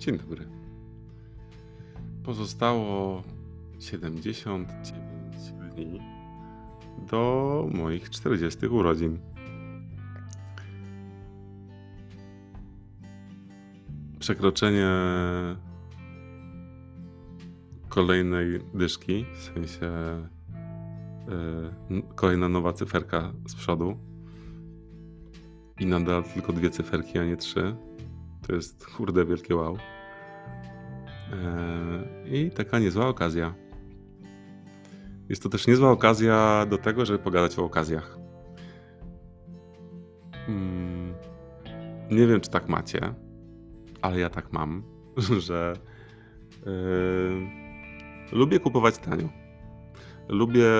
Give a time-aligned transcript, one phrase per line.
[0.00, 0.46] Dzień dobry.
[2.24, 3.22] Pozostało
[3.78, 6.00] 79 dni
[7.10, 9.18] do moich 40 urodzin.
[14.18, 14.88] Przekroczenie
[17.88, 19.90] kolejnej dyszki, w sensie
[21.90, 23.96] yy, kolejna nowa cyferka z przodu
[25.80, 27.89] i nadal tylko dwie cyferki, a nie trzy.
[28.50, 29.76] To jest kurde wielkie wow.
[32.26, 33.54] Yy, I taka niezła okazja.
[35.28, 38.18] Jest to też niezła okazja do tego, żeby pogadać o okazjach.
[40.46, 41.14] Hmm.
[42.10, 43.14] Nie wiem, czy tak macie,
[44.02, 44.82] ale ja tak mam,
[45.46, 45.74] że
[46.66, 49.28] yy, lubię kupować tanio.
[50.28, 50.70] Lubię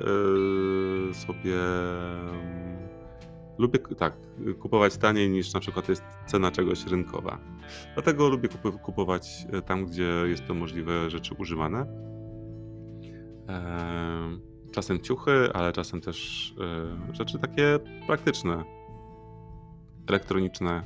[0.00, 1.58] yy, sobie.
[3.58, 4.16] Lubię tak,
[4.58, 7.38] kupować taniej niż na przykład jest cena czegoś rynkowa.
[7.94, 8.48] Dlatego lubię
[8.82, 11.86] kupować tam, gdzie jest to możliwe rzeczy używane
[14.72, 16.48] Czasem ciuchy, ale czasem też
[17.10, 18.64] e, rzeczy takie praktyczne,
[20.08, 20.82] elektroniczne,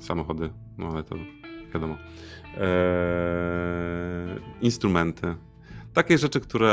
[0.00, 1.16] samochody, no ale to
[1.74, 1.96] wiadomo.
[2.56, 2.66] E,
[4.60, 5.36] instrumenty.
[5.92, 6.72] Takie rzeczy, które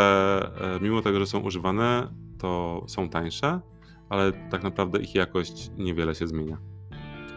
[0.61, 2.08] e, mimo tego, że są używane,
[2.42, 3.61] to są tańsze,
[4.09, 6.58] ale tak naprawdę ich jakość niewiele się zmienia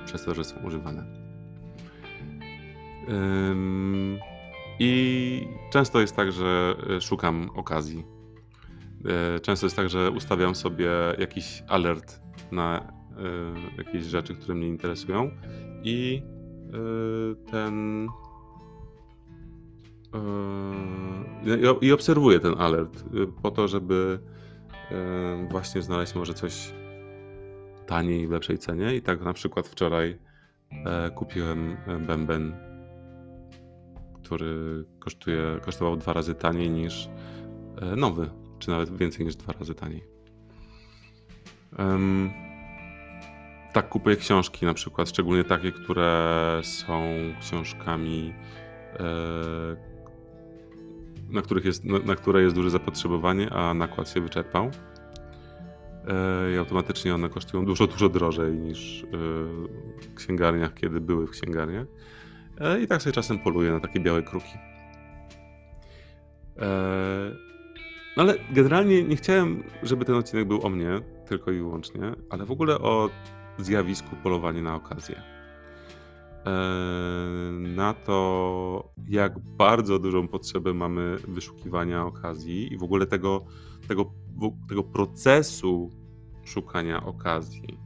[0.05, 1.25] przez to, że są używane.
[4.79, 8.05] I często jest tak, że e, szukam okazji.
[9.37, 12.21] E, często jest tak, że ustawiam sobie jakiś alert
[12.53, 12.83] na e,
[13.79, 15.31] jakieś rzeczy, które mnie interesują
[15.83, 16.23] i
[17.51, 18.09] ten
[21.81, 23.05] i obserwuję ten alert
[23.43, 24.19] po to, żeby
[25.51, 26.73] właśnie znaleźć może coś
[27.87, 28.95] taniej w lepszej cenie.
[28.95, 30.19] I tak na przykład wczoraj
[31.15, 32.55] kupiłem bęben
[34.25, 37.09] który kosztuje, kosztował dwa razy taniej niż
[37.83, 40.05] e, nowy, czy nawet więcej niż dwa razy taniej.
[43.73, 47.03] Tak kupuję książki na przykład, szczególnie takie, które są
[47.41, 48.35] książkami,
[48.93, 49.94] e,
[51.29, 54.71] na, których jest, na, na, które jest duże zapotrzebowanie, a nakład się wyczerpał.
[56.09, 61.87] E, I automatycznie one kosztują dużo, dużo drożej niż w księgarniach, kiedy były w księgarniach.
[62.61, 64.55] E, I tak sobie czasem poluję na takie białe kruki.
[66.59, 67.31] E,
[68.17, 72.45] no ale generalnie nie chciałem, żeby ten odcinek był o mnie, tylko i wyłącznie, ale
[72.45, 73.11] w ogóle o
[73.59, 75.23] zjawisku polowania na okazję.
[77.75, 83.45] Na to, jak bardzo dużą potrzebę mamy wyszukiwania okazji i w ogóle tego,
[83.89, 84.13] tego,
[84.69, 85.91] tego procesu
[86.45, 87.79] szukania okazji.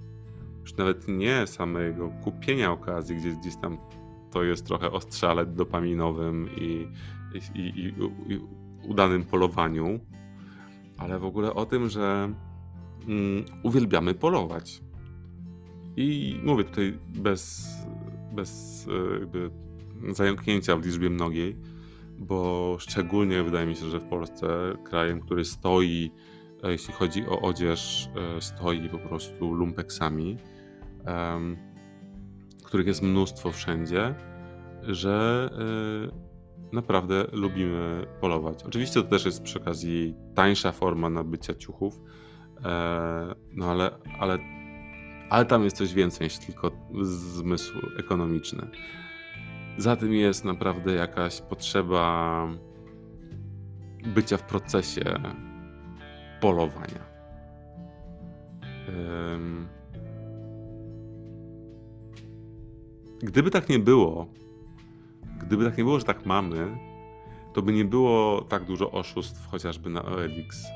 [0.60, 3.78] Już nawet nie samego kupienia okazji, gdzie gdzieś tam
[4.31, 6.88] to jest trochę o strzale dopaminowym i,
[7.55, 7.94] i, i,
[8.32, 8.41] i
[8.88, 10.00] udanym polowaniu,
[10.99, 12.32] ale w ogóle o tym, że
[13.09, 14.81] mm, uwielbiamy polować.
[15.97, 17.69] I mówię tutaj bez,
[18.34, 19.50] bez e, jakby
[20.10, 21.56] zająknięcia w liczbie mnogiej,
[22.19, 24.48] bo szczególnie wydaje mi się, że w Polsce
[24.84, 26.10] krajem, który stoi,
[26.62, 30.37] e, jeśli chodzi o odzież, e, stoi po prostu lumpeksami
[32.69, 34.14] których jest mnóstwo wszędzie,
[34.82, 35.50] że
[36.72, 38.64] y, naprawdę lubimy polować.
[38.64, 42.00] Oczywiście to też jest przy okazji tańsza forma nabycia ciuchów,
[42.64, 44.38] e, no ale, ale,
[45.31, 46.70] ale tam jest coś więcej niż tylko
[47.03, 48.70] zmysł ekonomiczny.
[49.78, 52.49] Za tym jest naprawdę jakaś potrzeba
[54.15, 55.05] bycia w procesie
[56.41, 57.09] polowania.
[63.22, 64.27] Gdyby tak nie było,
[65.41, 66.78] gdyby tak nie było, że tak mamy,
[67.53, 70.67] to by nie było tak dużo oszustw chociażby na OLX.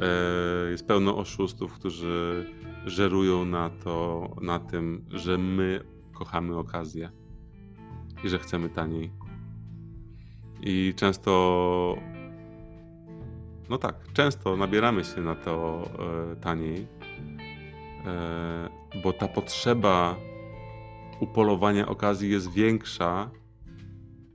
[0.00, 2.46] E, jest pełno oszustów, którzy
[2.86, 5.80] żerują na to, na tym, że my
[6.12, 7.19] kochamy okazję
[8.24, 9.10] i że chcemy taniej.
[10.62, 11.96] I często,
[13.70, 15.82] no tak, często nabieramy się na to
[16.32, 16.86] e, taniej,
[18.06, 18.68] e,
[19.02, 20.16] bo ta potrzeba
[21.20, 23.30] upolowania okazji jest większa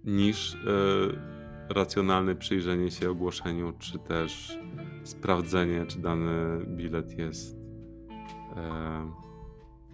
[0.03, 0.57] niż y,
[1.69, 4.59] racjonalne przyjrzenie się ogłoszeniu, czy też
[5.03, 7.59] sprawdzenie, czy dany bilet jest y,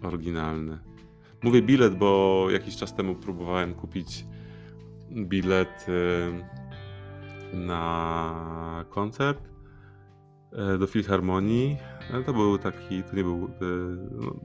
[0.06, 0.78] oryginalny.
[1.42, 4.26] Mówię bilet, bo jakiś czas temu próbowałem kupić
[5.10, 9.52] bilet y, na koncert
[10.78, 11.76] do Filharmonii.
[12.26, 13.50] To był taki, to nie był
[14.10, 14.36] no,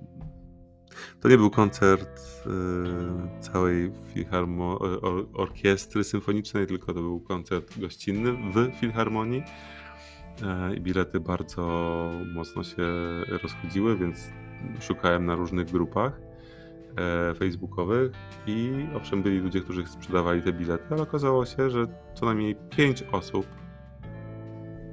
[1.22, 8.32] To nie był koncert y, całej filharmo- or- orkiestry symfonicznej, tylko to był koncert gościnny
[8.34, 9.44] w filharmonii.
[10.78, 11.64] I bilety bardzo
[12.34, 12.88] mocno się
[13.44, 14.30] rozchodziły, więc
[14.80, 16.27] szukałem na różnych grupach
[17.40, 18.12] facebookowych
[18.48, 23.04] i owszem byli ludzie, którzy sprzedawali te bilety, ale okazało się, że co najmniej pięć
[23.12, 23.48] osób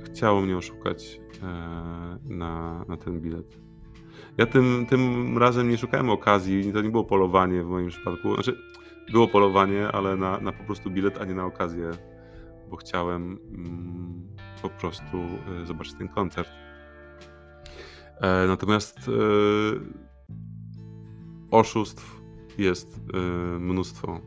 [0.04, 1.46] chciało mnie oszukać e,
[2.24, 3.58] na, na ten bilet.
[4.38, 8.34] Ja tym, tym razem nie szukałem okazji, to nie było polowanie w moim przypadku.
[8.34, 8.58] Znaczy,
[9.12, 11.90] było polowanie, ale na, na po prostu bilet, a nie na okazję,
[12.70, 15.16] bo chciałem mm, po prostu
[15.62, 16.48] y, zobaczyć ten koncert.
[18.20, 19.12] E, natomiast e,
[21.54, 22.20] oszustw
[22.58, 23.18] jest e,
[23.58, 24.20] mnóstwo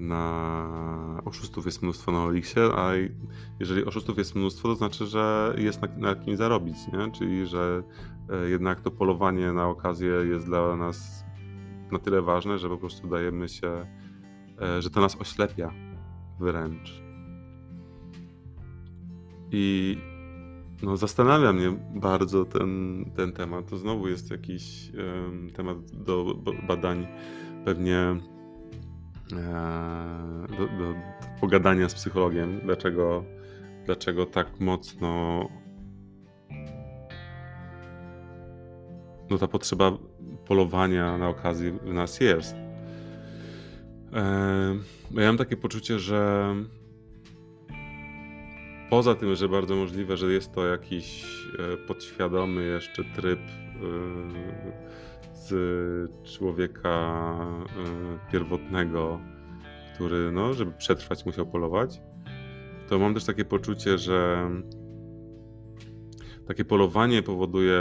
[0.00, 2.92] na oszustów jest mnóstwo na Olixie, a
[3.60, 7.12] jeżeli oszustów jest mnóstwo, to znaczy, że jest na, na kim zarobić, nie?
[7.12, 7.82] czyli że
[8.30, 11.24] e, jednak to polowanie na okazję jest dla nas
[11.92, 13.86] na tyle ważne, że po prostu dajemy się,
[14.62, 15.70] e, że to nas oślepia
[16.40, 17.02] wręcz.
[19.52, 19.96] I
[20.82, 23.70] no, zastanawia mnie bardzo ten, ten temat.
[23.70, 26.34] To znowu jest jakiś um, temat do
[26.68, 27.06] badań
[27.64, 28.16] pewnie
[29.32, 30.94] E, do, do,
[31.40, 33.24] pogadania z psychologiem, dlaczego,
[33.86, 35.48] dlaczego tak mocno
[39.30, 39.98] no ta potrzeba
[40.46, 42.54] polowania na okazję w nas jest.
[44.12, 44.76] E,
[45.10, 46.54] ja mam takie poczucie, że
[48.90, 51.24] poza tym, że bardzo możliwe, że jest to jakiś
[51.58, 53.40] e, podświadomy jeszcze tryb
[55.32, 55.52] z
[56.24, 59.20] człowieka e, pierwotnego,
[59.94, 62.00] który, no, żeby przetrwać, musiał polować,
[62.88, 64.50] to mam też takie poczucie, że
[66.46, 67.80] takie polowanie powoduje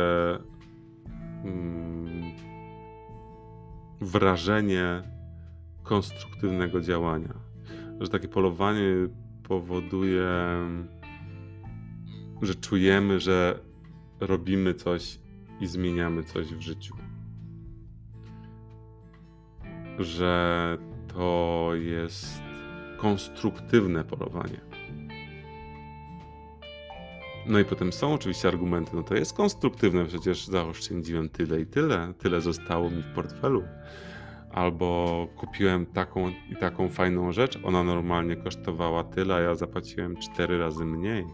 [1.43, 2.33] mm,
[4.01, 5.03] wrażenie
[5.83, 7.33] konstruktywnego działania.
[7.99, 8.83] Że takie polowanie
[9.43, 10.29] powoduje,
[12.41, 13.59] że czujemy, że
[14.19, 15.19] robimy coś
[15.59, 16.95] i zmieniamy coś w życiu
[19.99, 20.77] że
[21.07, 22.41] to jest
[22.97, 24.61] konstruktywne polowanie.
[27.45, 32.13] No i potem są oczywiście argumenty, no to jest konstruktywne, przecież zaoszczędziłem tyle i tyle,
[32.17, 33.63] tyle zostało mi w portfelu.
[34.51, 40.59] Albo kupiłem taką i taką fajną rzecz, ona normalnie kosztowała tyle, a ja zapłaciłem cztery
[40.59, 41.25] razy mniej.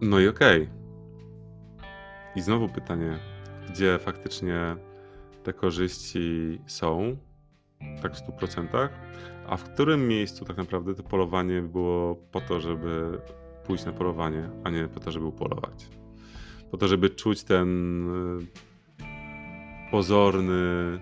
[0.00, 0.62] No i okej.
[0.62, 0.80] Okay.
[2.36, 3.18] I znowu pytanie,
[3.70, 4.76] gdzie faktycznie
[5.42, 7.16] te korzyści są,
[8.02, 8.88] tak w 100%,
[9.46, 13.20] a w którym miejscu tak naprawdę to polowanie było po to, żeby
[13.64, 15.88] pójść na polowanie, a nie po to, żeby upolować.
[16.70, 17.68] Po to, żeby czuć ten
[18.40, 18.46] y,
[19.90, 21.00] pozorny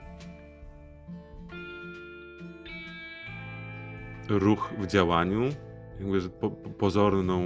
[4.28, 5.42] ruch w działaniu,
[6.00, 7.42] jakby po, pozorną,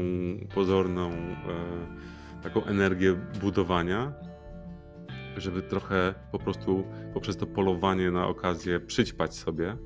[0.55, 4.13] pozorną e, taką energię budowania,
[5.37, 6.85] żeby trochę po prostu
[7.15, 9.77] poprzez to polowanie na okazję przyćpać sobie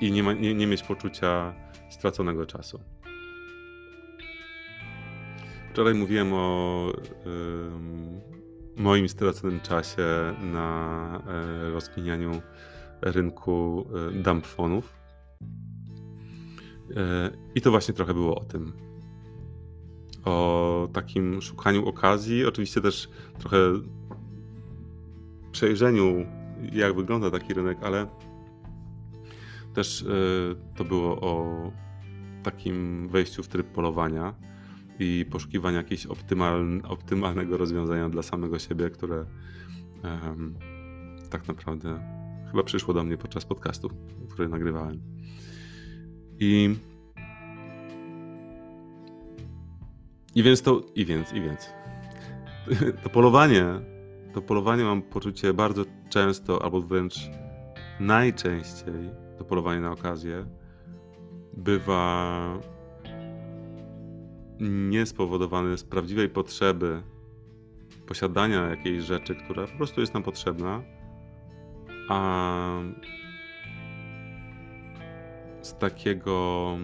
[0.00, 1.54] i nie, ma, nie, nie mieć poczucia
[1.90, 2.80] straconego czasu.
[5.70, 6.88] Wczoraj mówiłem o
[7.26, 10.06] y, moim straconym czasie
[10.42, 11.20] na
[11.66, 12.42] y, rozkminianiu
[13.02, 15.03] rynku y, dumpfonów.
[17.54, 18.72] I to właśnie trochę było o tym
[20.24, 23.08] o takim szukaniu okazji, oczywiście też
[23.38, 23.56] trochę
[25.52, 26.26] przejrzeniu,
[26.72, 28.06] jak wygląda taki rynek, ale
[29.74, 30.06] też y,
[30.76, 31.72] to było o
[32.42, 34.34] takim wejściu w tryb polowania
[34.98, 39.26] i poszukiwania jakiegoś optymal, optymalnego rozwiązania dla samego siebie, które
[41.30, 42.00] tak naprawdę
[42.50, 43.90] chyba przyszło do mnie podczas podcastu,
[44.30, 45.00] który nagrywałem.
[46.40, 46.76] I
[50.34, 51.70] I więc to, i więc, i więc.
[53.02, 53.64] To polowanie,
[54.34, 57.14] to polowanie mam poczucie bardzo często, albo wręcz
[58.00, 60.46] najczęściej, to polowanie na okazję,
[61.52, 62.58] bywa
[64.60, 67.02] niespowodowane z prawdziwej potrzeby
[68.06, 70.82] posiadania jakiejś rzeczy, która po prostu jest nam potrzebna,
[72.08, 72.80] a
[75.64, 76.76] z takiego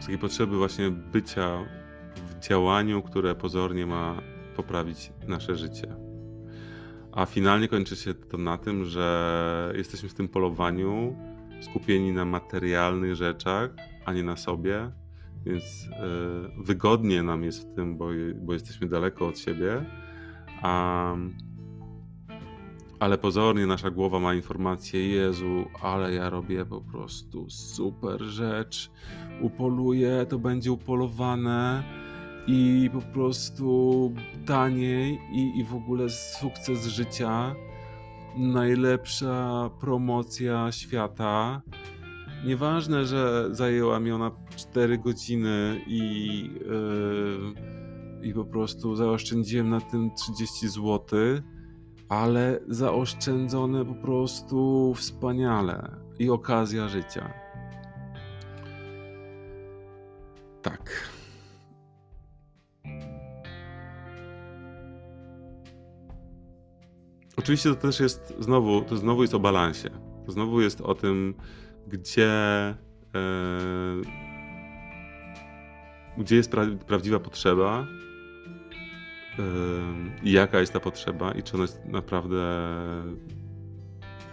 [0.00, 1.58] z takiej potrzeby właśnie bycia
[2.16, 4.22] w działaniu, które pozornie ma
[4.56, 5.96] poprawić nasze życie.
[7.12, 11.16] A finalnie kończy się to na tym, że jesteśmy w tym polowaniu
[11.60, 13.70] skupieni na materialnych rzeczach,
[14.04, 14.90] a nie na sobie
[15.46, 15.88] więc
[16.58, 19.84] wygodnie nam jest w tym, bo, bo jesteśmy daleko od siebie.
[20.62, 21.14] A,
[23.02, 28.90] ale pozornie nasza głowa ma informację, Jezu, ale ja robię po prostu super rzecz,
[29.40, 31.82] upoluję, to będzie upolowane
[32.46, 34.12] i po prostu
[34.46, 37.54] taniej i, i w ogóle sukces życia,
[38.36, 41.62] najlepsza promocja świata.
[42.44, 46.50] Nieważne, że zajęła mi ona 4 godziny i,
[48.20, 51.42] yy, i po prostu zaoszczędziłem na tym 30 złotych
[52.12, 57.32] ale zaoszczędzone po prostu wspaniale i okazja życia.
[60.62, 61.10] Tak.
[67.36, 69.90] Oczywiście to też jest znowu, to znowu jest o balansie.
[70.26, 71.34] To znowu jest o tym,
[71.88, 72.30] gdzie,
[73.14, 74.02] yy,
[76.18, 77.86] gdzie jest pra prawdziwa potrzeba,
[80.22, 82.68] jaka jest ta potrzeba i czy ona jest naprawdę.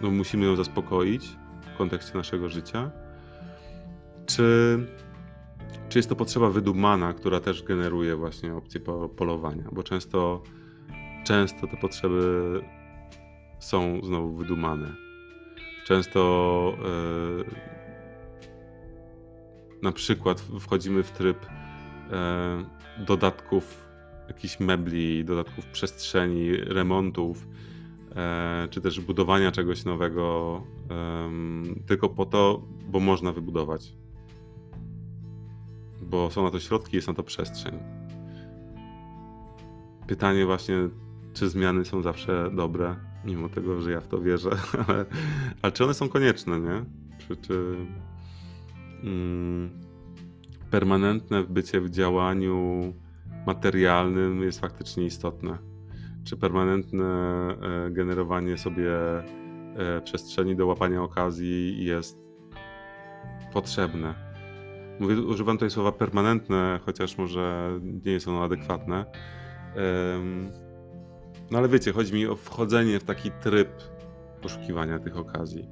[0.00, 1.36] No, musimy ją zaspokoić
[1.74, 2.90] w kontekście naszego życia.
[4.26, 4.78] Czy,
[5.88, 8.80] czy jest to potrzeba wydumana, która też generuje właśnie opcję
[9.16, 9.64] polowania?
[9.72, 10.42] Bo często,
[11.24, 12.60] często te potrzeby
[13.58, 14.94] są znowu wydumane.
[15.86, 16.72] Często
[17.38, 17.44] yy,
[19.82, 23.89] na przykład wchodzimy w tryb yy, dodatków
[24.30, 27.48] jakichś mebli, dodatków przestrzeni, remontów,
[28.16, 30.62] e, czy też budowania czegoś nowego,
[31.86, 33.92] tylko po to, bo można wybudować.
[36.02, 37.78] Bo są na to środki, jest na to przestrzeń.
[40.06, 40.76] Pytanie właśnie,
[41.34, 44.50] czy zmiany są zawsze dobre, mimo tego, że ja w to wierzę,
[44.88, 45.04] ale,
[45.62, 46.84] ale czy one są konieczne, nie?
[47.18, 47.76] Czy, czy
[49.04, 49.70] mm,
[50.70, 52.94] permanentne bycie w działaniu
[53.46, 55.58] materialnym jest faktycznie istotne.
[56.24, 62.18] Czy permanentne e, generowanie sobie e, przestrzeni do łapania okazji jest
[63.52, 64.14] potrzebne.
[65.00, 67.70] Mówię, używam tutaj słowa permanentne, chociaż może
[68.04, 69.04] nie jest ono adekwatne.
[71.50, 73.68] No ale wiecie, chodzi mi o wchodzenie w taki tryb
[74.42, 75.68] poszukiwania tych okazji.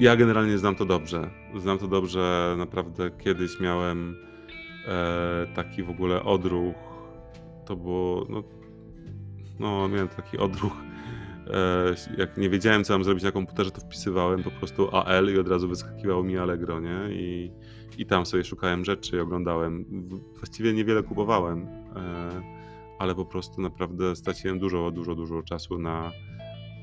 [0.00, 1.30] Ja generalnie znam to dobrze.
[1.56, 2.54] Znam to dobrze.
[2.58, 4.16] Naprawdę kiedyś miałem
[4.88, 6.76] e, taki w ogóle odruch.
[7.66, 8.26] To było.
[8.28, 8.42] No,
[9.58, 10.72] no miałem taki odruch.
[11.50, 15.38] E, jak nie wiedziałem, co mam zrobić na komputerze, to wpisywałem po prostu AL i
[15.38, 16.98] od razu wyskakiwało mi Allegro, nie?
[17.10, 17.50] I,
[17.98, 19.84] i tam sobie szukałem rzeczy i oglądałem.
[20.36, 22.42] Właściwie niewiele kupowałem, e,
[22.98, 26.12] ale po prostu naprawdę straciłem dużo, dużo, dużo czasu na,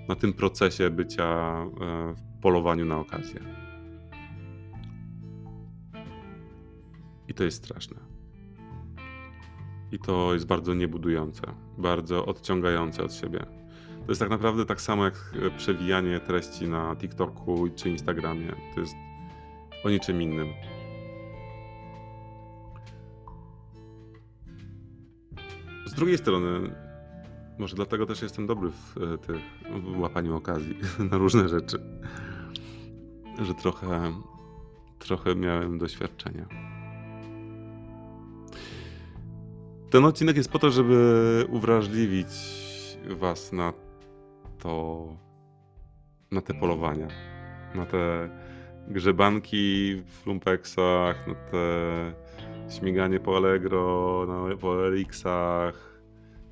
[0.08, 3.40] na tym procesie bycia e, w polowaniu na okazję.
[7.28, 7.98] I to jest straszne.
[9.92, 11.42] I to jest bardzo niebudujące,
[11.78, 13.40] bardzo odciągające od siebie.
[14.06, 18.56] To jest tak naprawdę tak samo jak przewijanie treści na TikToku czy Instagramie.
[18.76, 18.96] To jest
[19.84, 20.48] o niczym innym.
[25.86, 26.76] Z drugiej strony,
[27.58, 30.78] może dlatego też jestem dobry w, e, w łapaniu okazji
[31.12, 31.80] na różne rzeczy,
[33.42, 34.14] że trochę,
[35.00, 36.46] trochę miałem doświadczenia.
[39.90, 42.28] Ten odcinek jest po to, żeby uwrażliwić
[43.10, 43.74] Was na
[44.60, 45.08] to,
[46.32, 47.08] na te polowania,
[47.76, 48.30] na te
[48.88, 51.66] grzebanki w lumpeksach, na te
[52.70, 54.28] śmiganie po Allegro,
[54.62, 55.95] po Elixach,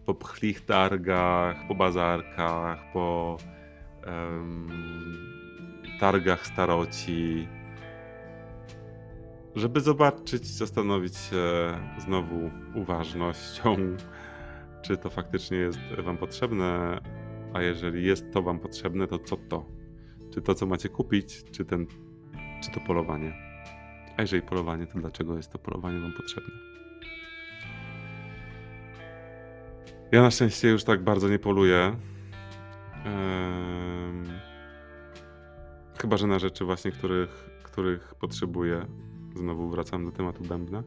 [0.05, 3.37] po pchlich targach, po bazarkach, po
[4.07, 4.67] um,
[5.99, 7.47] targach staroci,
[9.55, 11.43] żeby zobaczyć, zastanowić się
[11.97, 13.75] znowu uważnością,
[14.81, 16.99] czy to faktycznie jest Wam potrzebne,
[17.53, 19.65] a jeżeli jest to Wam potrzebne, to co to?
[20.33, 21.85] Czy to, co macie kupić, czy, ten,
[22.63, 23.33] czy to polowanie?
[24.17, 26.72] A jeżeli polowanie, to dlaczego jest to polowanie Wam potrzebne?
[30.13, 31.95] Ja na szczęście już tak bardzo nie poluję.
[36.01, 38.85] Chyba, że na rzeczy właśnie, których, których potrzebuję.
[39.35, 40.83] Znowu wracam do tematu bębna.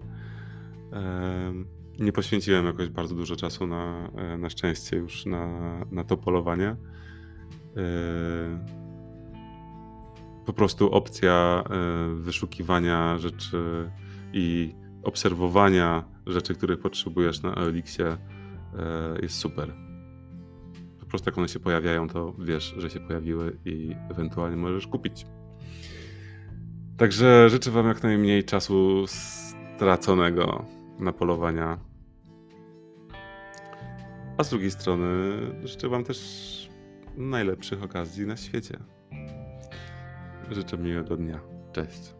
[1.99, 5.47] Nie poświęciłem jakoś bardzo dużo czasu na, e, na szczęście już na,
[5.91, 6.77] na to polowanie.
[10.47, 13.91] Po prostu opcja e, wyszukiwania rzeczy
[14.33, 18.17] i obserwowania rzeczy, których potrzebujesz na Elixie
[19.23, 19.75] jest super.
[21.01, 25.27] Po prostu jak one się pojawiają, to wiesz, że się pojawiły i ewentualnie możesz kupić.
[26.97, 30.65] Także życzę Wam jak najmniej czasu straconego
[30.99, 31.79] na polowania.
[34.39, 35.07] A z drugiej strony
[35.65, 36.71] życzę Wam też
[37.17, 38.79] najlepszych okazji na świecie.
[40.51, 41.41] Życzę miłego dnia.
[41.73, 42.15] Cześć.